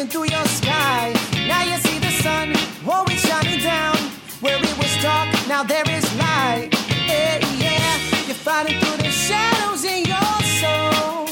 passing 0.00 0.08
through 0.08 0.30
your 0.30 0.46
sky. 0.46 1.12
Now 1.46 1.62
you 1.62 1.76
see 1.78 1.98
the 1.98 2.10
sun, 2.22 2.52
oh, 2.86 3.04
it's 3.08 3.26
shining 3.26 3.60
down. 3.60 3.96
Where 4.40 4.56
it 4.56 4.78
was 4.78 5.02
dark, 5.02 5.28
now 5.48 5.62
there 5.62 5.88
is 5.90 6.04
light. 6.16 6.70
Yeah, 7.06 7.38
yeah, 7.58 7.98
you're 8.26 8.34
fighting 8.34 8.78
through 8.80 8.98
the 8.98 9.10
shadows 9.10 9.84
in 9.84 10.04
your 10.04 10.34
soul. 10.60 11.26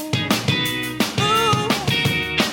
Ooh, 1.21 1.69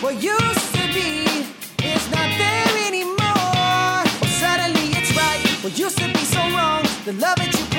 what 0.00 0.14
used 0.22 0.74
to 0.74 0.84
be 0.94 1.44
is 1.84 2.10
not 2.10 2.30
there 2.38 2.86
anymore. 2.86 4.04
Well, 4.20 4.32
suddenly 4.40 4.88
it's 4.96 5.14
right. 5.16 5.40
What 5.62 5.78
used 5.78 5.98
to 5.98 6.08
be 6.08 6.24
so 6.24 6.40
wrong, 6.56 6.82
the 7.04 7.12
love 7.12 7.36
that 7.36 7.52
you. 7.52 7.75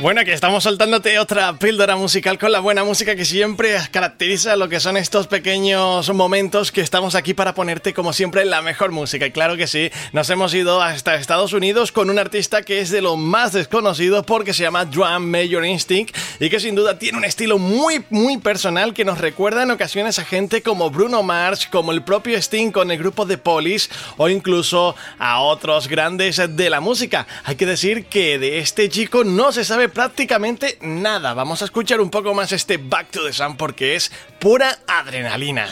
Bueno, 0.00 0.20
aquí 0.20 0.30
estamos 0.30 0.62
soltándote 0.62 1.18
otra 1.18 1.58
píldora 1.58 1.96
musical 1.96 2.38
con 2.38 2.52
la 2.52 2.60
buena 2.60 2.84
música 2.84 3.16
que 3.16 3.24
siempre 3.24 3.76
caracteriza 3.90 4.54
lo 4.54 4.68
que 4.68 4.78
son 4.78 4.96
estos 4.96 5.26
pequeños 5.26 6.08
momentos 6.14 6.70
que 6.70 6.80
estamos 6.80 7.16
aquí 7.16 7.34
para 7.34 7.54
ponerte 7.54 7.92
como 7.92 8.12
siempre 8.12 8.44
la 8.44 8.62
mejor 8.62 8.92
música. 8.92 9.26
Y 9.26 9.32
claro 9.32 9.56
que 9.56 9.66
sí, 9.66 9.90
nos 10.12 10.30
hemos 10.30 10.54
ido 10.54 10.80
hasta 10.80 11.16
Estados 11.16 11.52
Unidos 11.52 11.90
con 11.90 12.10
un 12.10 12.18
artista 12.18 12.62
que 12.62 12.80
es 12.80 12.90
de 12.90 13.02
lo 13.02 13.16
más 13.16 13.52
desconocido 13.52 14.22
porque 14.22 14.54
se 14.54 14.62
llama 14.62 14.84
Drum 14.84 15.24
Major 15.24 15.64
Instinct 15.64 16.16
y 16.38 16.48
que 16.48 16.60
sin 16.60 16.76
duda 16.76 16.98
tiene 16.98 17.18
un 17.18 17.24
estilo 17.24 17.58
muy 17.58 18.04
muy 18.10 18.38
personal 18.38 18.94
que 18.94 19.04
nos 19.04 19.18
recuerda 19.18 19.64
en 19.64 19.72
ocasiones 19.72 20.20
a 20.20 20.24
gente 20.24 20.62
como 20.62 20.90
Bruno 20.90 21.24
Mars, 21.24 21.66
como 21.66 21.90
el 21.90 22.02
propio 22.02 22.38
Sting 22.38 22.70
con 22.70 22.90
el 22.92 22.98
grupo 22.98 23.26
The 23.26 23.38
Police 23.38 23.90
o 24.16 24.28
incluso 24.28 24.94
a 25.18 25.40
otros 25.40 25.88
grandes 25.88 26.40
de 26.48 26.70
la 26.70 26.80
música. 26.80 27.26
Hay 27.44 27.56
que 27.56 27.66
decir 27.66 28.06
que 28.06 28.17
de 28.18 28.58
este 28.58 28.88
chico 28.88 29.22
no 29.22 29.52
se 29.52 29.64
sabe 29.64 29.88
prácticamente 29.88 30.76
nada. 30.80 31.34
Vamos 31.34 31.62
a 31.62 31.66
escuchar 31.66 32.00
un 32.00 32.10
poco 32.10 32.34
más 32.34 32.50
este 32.50 32.76
Back 32.76 33.12
to 33.12 33.24
the 33.24 33.32
Sun 33.32 33.56
porque 33.56 33.94
es 33.94 34.10
pura 34.40 34.80
adrenalina. 34.88 35.68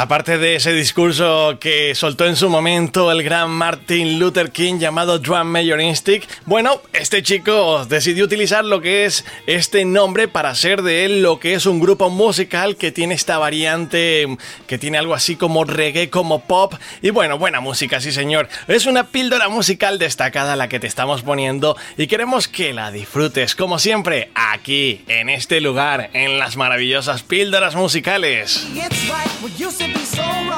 Aparte 0.00 0.38
de 0.38 0.54
ese 0.54 0.72
discurso 0.72 1.58
que 1.58 1.92
soltó 1.96 2.24
en 2.24 2.36
su 2.36 2.48
momento 2.48 3.10
el 3.10 3.24
gran 3.24 3.50
Martin 3.50 4.20
Luther 4.20 4.52
King 4.52 4.78
llamado 4.78 5.18
Drum 5.18 5.48
Major 5.48 5.80
Instinct, 5.80 6.30
bueno, 6.46 6.80
este 6.92 7.24
chico 7.24 7.84
decidió 7.84 8.24
utilizar 8.24 8.64
lo 8.64 8.80
que 8.80 9.06
es 9.06 9.24
este 9.48 9.84
nombre 9.84 10.28
para 10.28 10.50
hacer 10.50 10.82
de 10.82 11.04
él 11.04 11.20
lo 11.20 11.40
que 11.40 11.54
es 11.54 11.66
un 11.66 11.80
grupo 11.80 12.10
musical 12.10 12.76
que 12.76 12.92
tiene 12.92 13.16
esta 13.16 13.38
variante, 13.38 14.28
que 14.68 14.78
tiene 14.78 14.98
algo 14.98 15.14
así 15.14 15.34
como 15.34 15.64
reggae, 15.64 16.10
como 16.10 16.44
pop, 16.44 16.74
y 17.02 17.10
bueno, 17.10 17.36
buena 17.36 17.58
música, 17.58 18.00
sí 18.00 18.12
señor. 18.12 18.48
Es 18.68 18.86
una 18.86 19.08
píldora 19.08 19.48
musical 19.48 19.98
destacada 19.98 20.54
la 20.54 20.68
que 20.68 20.78
te 20.78 20.86
estamos 20.86 21.22
poniendo 21.22 21.76
y 21.96 22.06
queremos 22.06 22.46
que 22.46 22.72
la 22.72 22.92
disfrutes, 22.92 23.56
como 23.56 23.80
siempre, 23.80 24.30
aquí, 24.36 25.02
en 25.08 25.28
este 25.28 25.60
lugar, 25.60 26.10
en 26.12 26.38
las 26.38 26.56
maravillosas 26.56 27.24
píldoras 27.24 27.74
musicales. 27.74 28.64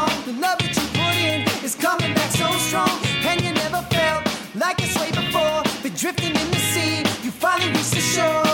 Wrong. 0.00 0.24
The 0.24 0.32
love 0.32 0.58
that 0.58 0.74
you 0.76 0.86
put 0.98 1.16
in 1.16 1.64
is 1.64 1.74
coming 1.74 2.14
back 2.14 2.30
so 2.30 2.48
strong. 2.58 2.90
And 3.28 3.40
you 3.40 3.52
never 3.52 3.82
felt 3.94 4.22
like 4.54 4.76
this 4.78 4.96
way 4.98 5.10
before. 5.10 5.62
Been 5.82 5.94
drifting 5.94 6.34
in 6.42 6.50
the 6.50 6.62
sea, 6.72 6.98
you 7.24 7.30
finally 7.30 7.70
reached 7.70 7.92
the 7.92 8.04
shore. 8.14 8.44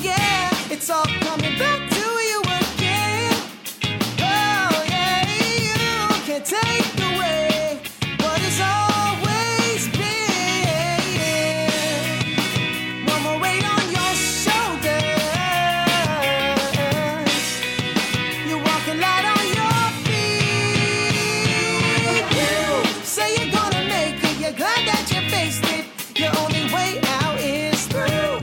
Yeah, 0.00 0.72
it's 0.74 0.90
all 0.90 1.08
coming 1.26 1.58
back 1.58 1.80
to 1.96 2.06
you 2.30 2.40
again. 2.60 3.34
Oh, 4.20 4.84
yeah, 4.92 5.26
you 5.66 6.08
can't 6.26 6.44
take 6.44 6.94
away 7.10 7.57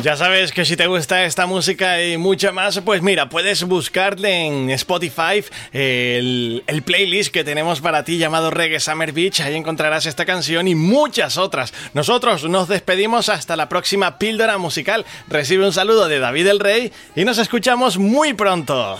Ya 0.05 0.15
sabes 0.15 0.51
que 0.51 0.65
si 0.65 0.77
te 0.77 0.85
gusta 0.85 1.25
esta 1.25 1.47
música 1.47 2.03
y 2.03 2.15
mucha 2.17 2.51
más, 2.51 2.79
pues 2.81 3.01
mira, 3.01 3.27
puedes 3.27 3.63
buscarle 3.63 4.45
en 4.45 4.69
Spotify 4.69 5.43
el, 5.73 6.63
el, 6.67 6.83
playlist 6.83 7.33
que 7.33 7.43
tenemos 7.43 7.81
para 7.81 8.03
ti 8.03 8.19
llamado 8.19 8.51
Reggae 8.51 8.79
Summer 8.79 9.11
Beach. 9.13 9.39
Ahí 9.39 9.55
encontrarás 9.55 10.05
esta 10.05 10.23
canción 10.23 10.67
y 10.67 10.75
muchas 10.75 11.37
otras. 11.37 11.73
Nosotros 11.95 12.43
nos 12.43 12.67
despedimos 12.67 13.29
hasta 13.29 13.55
la 13.55 13.67
próxima 13.67 14.19
píldora 14.19 14.59
musical. 14.59 15.07
Recibe 15.27 15.65
un 15.65 15.73
saludo 15.73 16.07
de 16.07 16.19
David 16.19 16.49
el 16.49 16.59
Rey 16.59 16.91
y 17.15 17.25
nos 17.25 17.39
escuchamos 17.39 17.97
muy 17.97 18.35
pronto. 18.35 18.99